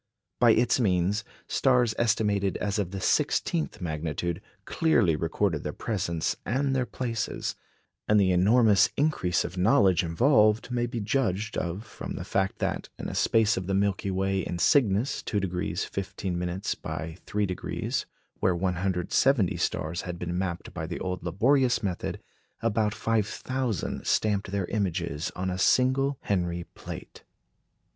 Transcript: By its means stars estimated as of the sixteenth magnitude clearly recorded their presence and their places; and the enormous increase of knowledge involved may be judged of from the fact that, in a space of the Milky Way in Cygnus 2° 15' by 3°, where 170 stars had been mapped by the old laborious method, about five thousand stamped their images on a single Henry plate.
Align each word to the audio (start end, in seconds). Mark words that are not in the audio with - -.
By 0.39 0.53
its 0.53 0.79
means 0.79 1.23
stars 1.47 1.93
estimated 1.99 2.57
as 2.57 2.79
of 2.79 2.89
the 2.89 2.99
sixteenth 2.99 3.79
magnitude 3.81 4.41
clearly 4.65 5.15
recorded 5.15 5.61
their 5.61 5.73
presence 5.73 6.35
and 6.43 6.75
their 6.75 6.87
places; 6.87 7.53
and 8.07 8.19
the 8.19 8.31
enormous 8.31 8.89
increase 8.97 9.45
of 9.45 9.59
knowledge 9.59 10.03
involved 10.03 10.71
may 10.71 10.87
be 10.87 11.01
judged 11.01 11.55
of 11.55 11.85
from 11.85 12.15
the 12.15 12.23
fact 12.23 12.57
that, 12.57 12.89
in 12.97 13.09
a 13.09 13.13
space 13.13 13.57
of 13.57 13.67
the 13.67 13.75
Milky 13.75 14.09
Way 14.09 14.39
in 14.39 14.57
Cygnus 14.57 15.21
2° 15.21 15.85
15' 15.85 16.39
by 16.81 17.17
3°, 17.27 18.05
where 18.39 18.55
170 18.55 19.55
stars 19.57 20.01
had 20.01 20.17
been 20.17 20.35
mapped 20.35 20.73
by 20.73 20.87
the 20.87 20.99
old 20.99 21.21
laborious 21.23 21.83
method, 21.83 22.19
about 22.61 22.95
five 22.95 23.27
thousand 23.27 24.07
stamped 24.07 24.49
their 24.51 24.65
images 24.65 25.31
on 25.35 25.51
a 25.51 25.59
single 25.59 26.17
Henry 26.21 26.63
plate. 26.73 27.21